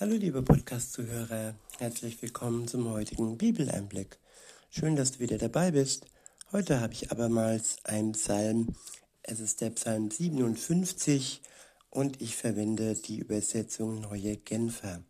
[0.00, 4.20] Hallo liebe Podcast-Zuhörer, herzlich willkommen zum heutigen Bibeleinblick.
[4.70, 6.06] Schön, dass du wieder dabei bist.
[6.52, 8.76] Heute habe ich abermals einen Psalm.
[9.24, 11.42] Es ist der Psalm 57
[11.90, 15.02] und ich verwende die Übersetzung Neue Genfer.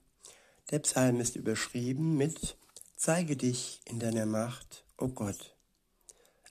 [0.70, 2.56] Der Psalm ist überschrieben mit
[2.96, 5.54] Zeige dich in deiner Macht, o oh Gott.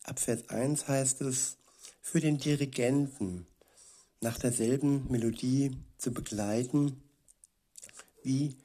[0.03, 1.57] Ab Vers 1 heißt es,
[2.03, 3.47] für den Dirigenten
[4.21, 7.01] nach derselben Melodie zu begleiten,
[8.27, 8.57] wie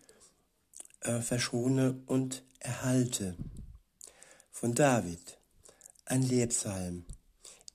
[1.02, 3.37] äh, verschone und erhalte.
[4.50, 5.38] Von David,
[6.04, 7.06] ein Lebpsalm.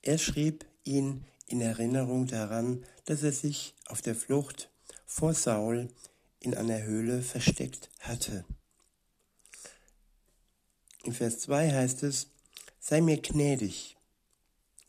[0.02, 4.70] Er schrieb ihn in Erinnerung daran, dass er sich auf der Flucht
[5.06, 5.88] vor Saul
[6.40, 8.44] in einer Höhle versteckt hatte.
[11.04, 12.28] In Vers 2 heißt es,
[12.80, 13.96] sei mir gnädig,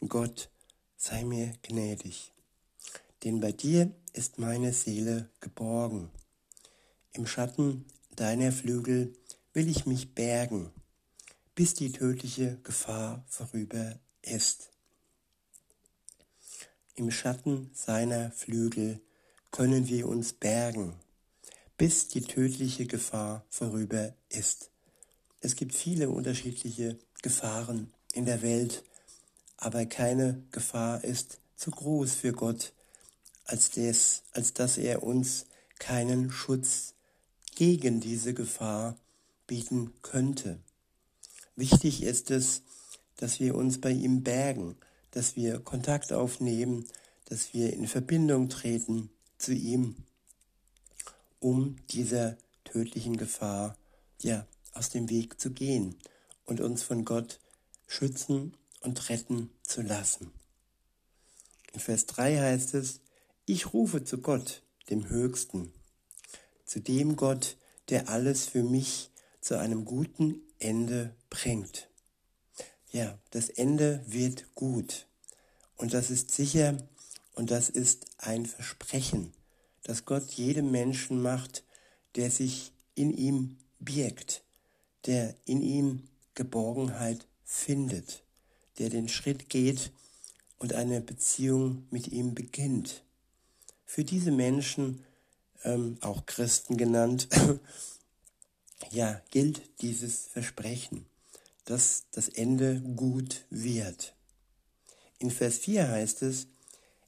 [0.06, 0.50] Gott,
[0.98, 2.34] sei mir gnädig,
[3.24, 6.10] denn bei dir ist meine Seele geborgen.
[7.14, 9.14] Im Schatten deiner Flügel
[9.54, 10.72] will ich mich bergen,
[11.56, 14.70] bis die tödliche Gefahr vorüber ist.
[16.96, 19.02] Im Schatten seiner Flügel
[19.52, 20.94] können wir uns bergen,
[21.78, 24.70] bis die tödliche Gefahr vorüber ist.
[25.42, 28.84] Es gibt viele unterschiedliche Gefahren in der Welt,
[29.58, 32.74] aber keine Gefahr ist zu groß für Gott,
[33.46, 35.48] als, des, als dass er uns
[35.80, 36.94] keinen Schutz
[37.60, 38.96] gegen diese Gefahr
[39.46, 40.62] bieten könnte.
[41.58, 42.62] Wichtig ist es,
[43.18, 44.78] dass wir uns bei ihm bergen,
[45.12, 46.86] dass wir Kontakt aufnehmen,
[47.26, 49.98] dass wir in Verbindung treten zu ihm,
[51.42, 53.76] um dieser tödlichen Gefahr
[54.22, 55.98] ja aus dem Weg zu gehen
[56.46, 57.42] und uns von Gott
[57.88, 60.32] schützen und retten zu lassen.
[61.74, 63.02] In Vers 3 heißt es,
[63.46, 65.74] ich rufe zu Gott, dem Höchsten,
[66.70, 67.58] zu dem Gott,
[67.90, 69.10] der alles für mich
[69.42, 71.90] zu einem guten Ende bringt.
[72.92, 75.08] Ja, das Ende wird gut.
[75.78, 76.78] Und das ist sicher
[77.34, 79.34] und das ist ein Versprechen,
[79.82, 81.64] das Gott jedem Menschen macht,
[82.16, 84.44] der sich in ihm birgt,
[85.08, 86.04] der in ihm
[86.36, 88.24] Geborgenheit findet,
[88.78, 89.92] der den Schritt geht
[90.60, 93.04] und eine Beziehung mit ihm beginnt.
[93.86, 95.04] Für diese Menschen
[95.64, 97.28] ähm, auch Christen genannt,
[98.92, 101.06] ja, gilt dieses Versprechen,
[101.66, 104.16] dass das Ende gut wird.
[105.20, 106.48] In Vers 4 heißt es,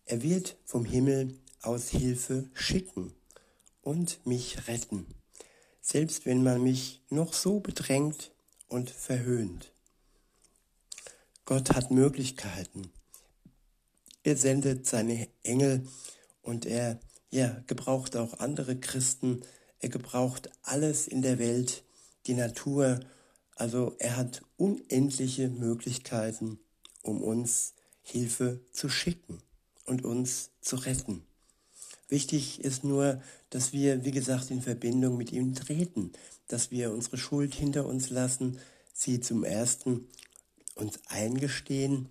[0.05, 3.13] er wird vom Himmel aus Hilfe schicken
[3.81, 5.05] und mich retten,
[5.81, 8.31] selbst wenn man mich noch so bedrängt
[8.67, 9.71] und verhöhnt.
[11.45, 12.91] Gott hat Möglichkeiten.
[14.23, 15.87] Er sendet seine Engel
[16.41, 16.99] und er
[17.31, 19.41] ja, gebraucht auch andere Christen.
[19.79, 21.83] Er gebraucht alles in der Welt,
[22.27, 22.99] die Natur.
[23.55, 26.59] Also er hat unendliche Möglichkeiten,
[27.01, 29.41] um uns Hilfe zu schicken
[29.85, 31.23] und uns zu retten.
[32.09, 36.11] Wichtig ist nur, dass wir, wie gesagt, in Verbindung mit ihm treten,
[36.47, 38.59] dass wir unsere Schuld hinter uns lassen,
[38.93, 40.09] sie zum ersten
[40.75, 42.09] uns eingestehen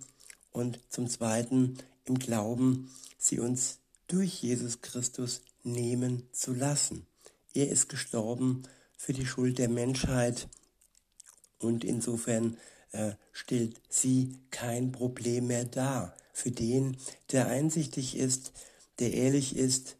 [0.51, 2.89] und zum zweiten im Glauben
[3.19, 3.80] sie uns
[4.11, 7.05] durch Jesus Christus nehmen zu lassen.
[7.53, 8.63] Er ist gestorben
[8.97, 10.49] für die Schuld der Menschheit
[11.59, 12.57] und insofern
[12.91, 16.15] äh, stellt sie kein Problem mehr dar.
[16.33, 16.97] Für den,
[17.31, 18.51] der einsichtig ist,
[18.99, 19.97] der ehrlich ist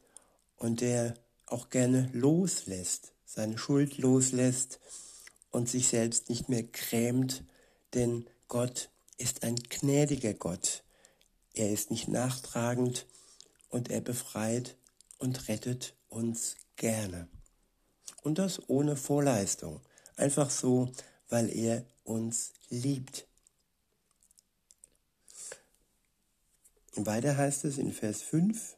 [0.57, 1.13] und der
[1.45, 4.79] auch gerne loslässt, seine Schuld loslässt
[5.51, 7.43] und sich selbst nicht mehr grämt,
[7.93, 10.83] denn Gott ist ein gnädiger Gott.
[11.53, 13.05] Er ist nicht nachtragend,
[13.71, 14.75] und er befreit
[15.17, 17.27] und rettet uns gerne.
[18.21, 19.81] Und das ohne Vorleistung.
[20.15, 20.91] Einfach so,
[21.29, 23.25] weil er uns liebt.
[26.95, 28.75] Und weiter heißt es in Vers 5,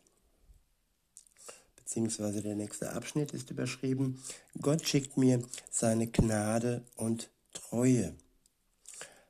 [1.75, 4.23] beziehungsweise der nächste Abschnitt ist überschrieben,
[4.62, 5.41] Gott schickt mir
[5.71, 8.15] seine Gnade und Treue.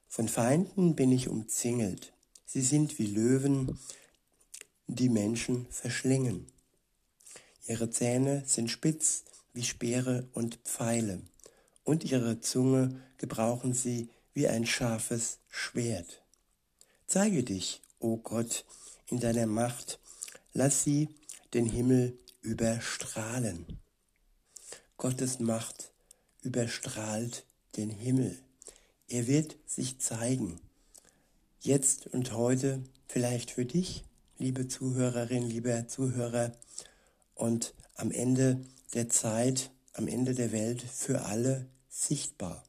[0.07, 2.13] Von Feinden bin ich umzingelt.
[2.45, 3.79] Sie sind wie Löwen,
[4.88, 6.47] die Menschen verschlingen.
[7.68, 11.21] Ihre Zähne sind spitz wie Speere und Pfeile,
[11.83, 16.21] und ihre Zunge gebrauchen sie wie ein scharfes Schwert.
[17.07, 18.65] Zeige dich, o oh Gott,
[19.07, 20.00] in deiner Macht,
[20.53, 21.09] lass sie
[21.53, 23.79] den Himmel überstrahlen.
[24.97, 25.91] Gottes Macht
[26.41, 27.45] überstrahlt
[27.77, 28.39] den Himmel.
[29.07, 30.59] Er wird sich zeigen,
[31.62, 34.03] jetzt und heute vielleicht für dich,
[34.43, 36.51] liebe Zuhörerin, lieber Zuhörer.
[37.33, 42.65] Und am Ende der Zeit am Ende der Welt für alle sichtbar.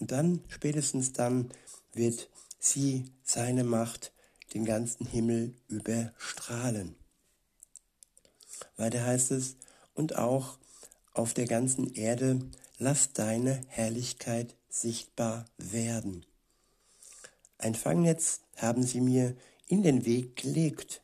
[0.00, 1.50] Und dann, spätestens dann,
[1.92, 4.12] wird sie seine Macht
[4.54, 6.94] den ganzen Himmel überstrahlen.
[8.78, 9.56] Weiter heißt es,
[9.92, 10.56] und auch
[11.12, 12.40] auf der ganzen Erde
[12.78, 16.24] lass deine Herrlichkeit sichtbar werden.
[17.58, 19.36] Ein Fangnetz haben sie mir
[19.68, 21.02] in den Weg gelegt.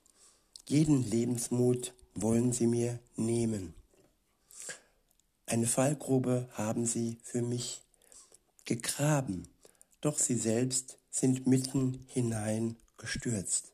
[0.68, 3.74] Jeden Lebensmut wollen sie mir nehmen.
[5.46, 7.82] Eine Fallgrube haben sie für mich
[8.64, 9.48] gegraben,
[10.00, 13.72] doch sie selbst sind mitten hinein gestürzt.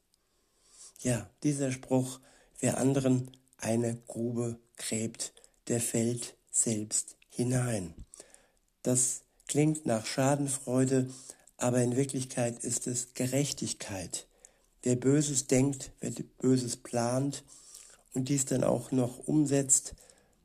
[1.00, 2.20] Ja, dieser Spruch,
[2.58, 5.32] wer anderen eine Grube gräbt,
[5.68, 7.94] der fällt selbst hinein.
[8.82, 11.10] Das klingt nach Schadenfreude,
[11.56, 14.27] aber in Wirklichkeit ist es Gerechtigkeit.
[14.88, 17.44] Wer Böses denkt, wer Böses plant
[18.14, 19.94] und dies dann auch noch umsetzt,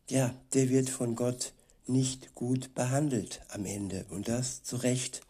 [0.09, 1.53] ja, der wird von Gott
[1.87, 4.05] nicht gut behandelt am Ende.
[4.09, 5.21] Und das zu Recht,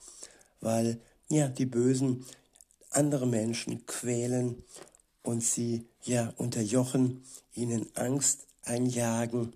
[0.62, 1.00] weil
[1.30, 2.26] ja, die Bösen
[2.90, 4.64] andere Menschen quälen
[5.22, 7.24] und sie ja unterjochen,
[7.54, 9.54] ihnen Angst einjagen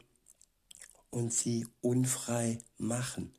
[1.10, 3.34] und sie unfrei machen.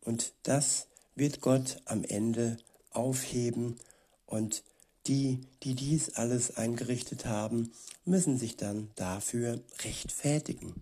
[0.00, 2.56] Und das wird Gott am Ende
[2.92, 3.76] aufheben
[4.24, 4.64] und
[5.06, 7.72] die, die dies alles eingerichtet haben,
[8.04, 10.74] müssen sich dann dafür rechtfertigen.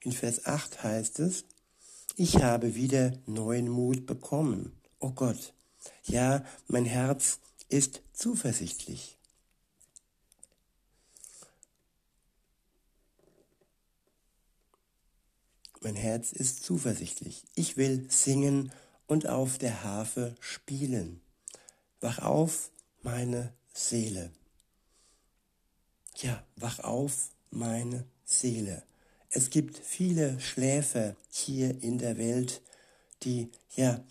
[0.00, 1.44] In Vers 8 heißt es,
[2.16, 4.72] ich habe wieder neuen Mut bekommen.
[5.00, 5.52] Oh Gott,
[6.04, 9.18] ja, mein Herz ist zuversichtlich.
[15.80, 17.44] Mein Herz ist zuversichtlich.
[17.54, 18.72] Ich will singen
[19.06, 21.20] und auf der Harfe spielen.
[22.00, 22.70] Wach auf,
[23.04, 24.32] meine Seele.
[26.16, 28.82] Ja, wach auf, meine Seele.
[29.28, 32.62] Es gibt viele Schläfer hier in der Welt,
[33.22, 34.02] die ja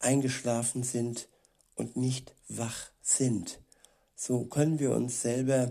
[0.00, 1.28] eingeschlafen sind
[1.76, 3.60] und nicht wach sind.
[4.16, 5.70] So können wir uns selber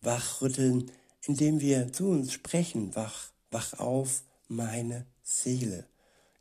[0.00, 0.90] wachrütteln,
[1.24, 5.86] indem wir zu uns sprechen, wach, wach auf, meine Seele.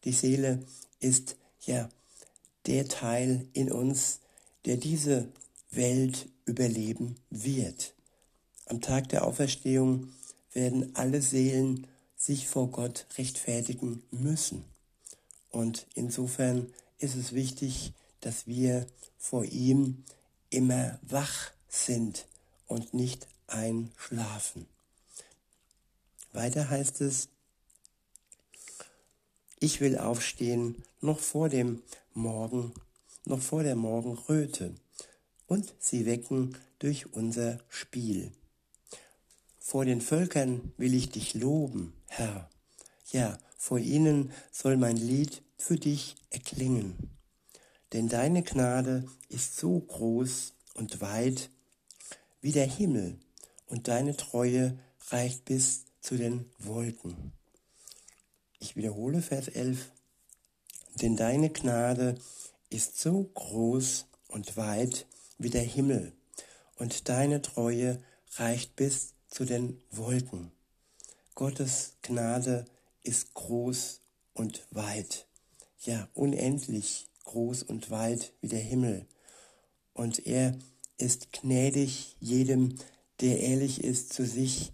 [0.05, 0.65] Die Seele
[0.99, 1.89] ist ja
[2.65, 4.21] der Teil in uns,
[4.65, 5.27] der diese
[5.71, 7.93] Welt überleben wird.
[8.65, 10.11] Am Tag der Auferstehung
[10.53, 14.63] werden alle Seelen sich vor Gott rechtfertigen müssen.
[15.49, 18.85] Und insofern ist es wichtig, dass wir
[19.17, 20.03] vor ihm
[20.49, 22.27] immer wach sind
[22.67, 24.67] und nicht einschlafen.
[26.33, 27.29] Weiter heißt es,
[29.59, 31.81] ich will aufstehen noch vor dem
[32.13, 32.73] Morgen,
[33.25, 34.73] noch vor der Morgenröte
[35.51, 38.31] und sie wecken durch unser Spiel.
[39.59, 42.49] Vor den Völkern will ich dich loben, Herr.
[43.11, 46.95] Ja, vor ihnen soll mein Lied für dich erklingen.
[47.91, 51.49] Denn deine Gnade ist so groß und weit
[52.39, 53.19] wie der Himmel,
[53.67, 57.33] und deine Treue reicht bis zu den Wolken.
[58.59, 59.91] Ich wiederhole Vers 11.
[61.01, 62.15] Denn deine Gnade
[62.69, 65.07] ist so groß und weit
[65.41, 66.13] wie der Himmel,
[66.75, 68.01] und deine Treue
[68.35, 70.51] reicht bis zu den Wolken.
[71.35, 72.65] Gottes Gnade
[73.03, 74.01] ist groß
[74.33, 75.27] und weit,
[75.79, 79.05] ja unendlich groß und weit wie der Himmel.
[79.93, 80.57] Und er
[80.97, 82.75] ist gnädig jedem,
[83.19, 84.71] der ehrlich ist zu sich,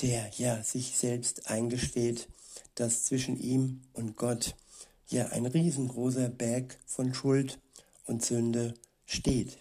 [0.00, 2.28] der ja sich selbst eingesteht
[2.74, 4.54] dass zwischen ihm und Gott
[5.08, 7.60] ja ein riesengroßer Berg von Schuld
[8.06, 8.74] und Sünde
[9.06, 9.58] steht.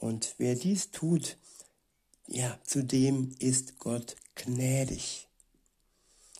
[0.00, 1.36] Und wer dies tut,
[2.26, 5.28] ja, zu dem ist Gott gnädig.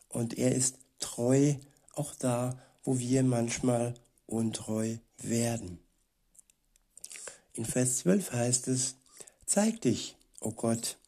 [0.08, 1.54] Und er ist treu
[1.94, 3.94] auch da, wo wir manchmal
[4.26, 5.78] untreu werden.
[7.52, 8.96] In Vers 12 heißt es,
[9.46, 10.98] Zeig dich, o oh Gott,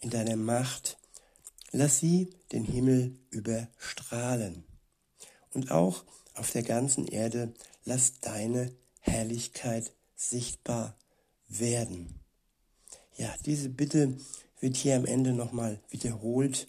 [0.00, 0.98] in deiner Macht
[1.70, 4.64] Lass sie den Himmel überstrahlen.
[5.52, 7.52] Und auch auf der ganzen Erde
[7.84, 10.96] lass deine Herrlichkeit sichtbar
[11.48, 12.20] werden.
[13.16, 14.16] Ja, diese Bitte
[14.60, 16.68] wird hier am Ende nochmal wiederholt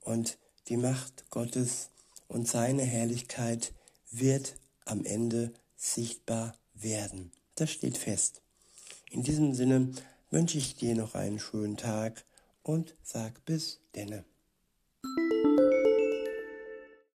[0.00, 1.90] und die Macht Gottes
[2.28, 3.72] und seine Herrlichkeit
[4.10, 7.32] wird am Ende sichtbar werden.
[7.54, 8.42] Das steht fest.
[9.10, 9.92] In diesem Sinne
[10.30, 12.24] wünsche ich dir noch einen schönen Tag
[12.62, 14.24] und sag bis denne.